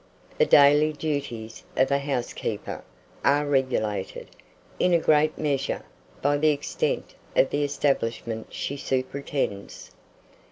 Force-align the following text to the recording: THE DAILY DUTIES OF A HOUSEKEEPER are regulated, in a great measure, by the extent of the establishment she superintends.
THE 0.39 0.47
DAILY 0.47 0.93
DUTIES 0.93 1.61
OF 1.77 1.91
A 1.91 1.99
HOUSEKEEPER 1.99 2.81
are 3.23 3.45
regulated, 3.45 4.29
in 4.79 4.95
a 4.95 4.99
great 4.99 5.37
measure, 5.37 5.83
by 6.23 6.37
the 6.37 6.49
extent 6.49 7.13
of 7.35 7.51
the 7.51 7.63
establishment 7.63 8.47
she 8.49 8.77
superintends. 8.77 9.91